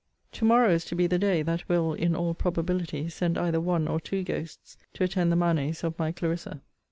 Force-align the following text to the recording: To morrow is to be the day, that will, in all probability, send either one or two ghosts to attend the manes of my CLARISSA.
To 0.31 0.45
morrow 0.45 0.71
is 0.71 0.83
to 0.85 0.95
be 0.95 1.05
the 1.05 1.19
day, 1.19 1.43
that 1.43 1.69
will, 1.69 1.93
in 1.93 2.15
all 2.15 2.33
probability, 2.33 3.07
send 3.07 3.37
either 3.37 3.61
one 3.61 3.87
or 3.87 3.99
two 3.99 4.23
ghosts 4.23 4.75
to 4.95 5.03
attend 5.03 5.31
the 5.31 5.35
manes 5.35 5.83
of 5.83 5.99
my 5.99 6.11
CLARISSA. 6.11 6.59